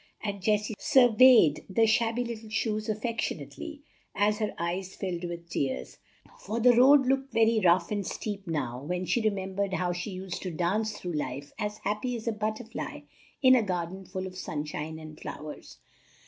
and 0.23 0.41
Jessie 0.41 0.73
surveyed 0.79 1.63
the 1.69 1.85
shabby 1.85 2.23
little 2.23 2.49
shoes 2.49 2.89
affectionately, 2.89 3.83
as 4.15 4.39
her 4.39 4.51
eyes 4.57 4.95
filled 4.95 5.23
with 5.25 5.47
tears; 5.47 5.99
for 6.39 6.59
the 6.59 6.73
road 6.75 7.05
looked 7.05 7.31
very 7.31 7.61
rough 7.63 7.91
and 7.91 8.03
steep 8.03 8.47
now, 8.47 8.81
when 8.81 9.05
she 9.05 9.21
remembered 9.21 9.73
how 9.75 9.93
she 9.93 10.09
used 10.09 10.41
to 10.41 10.49
dance 10.49 10.97
through 10.97 11.13
life 11.13 11.51
as 11.59 11.77
happy 11.83 12.15
as 12.15 12.27
a 12.27 12.31
butterfly 12.31 13.01
in 13.43 13.53
a 13.53 13.61
garden 13.61 14.03
full 14.03 14.25
of 14.25 14.35
sunshine 14.35 14.97
and 14.97 15.19
flowers. 15.19 15.77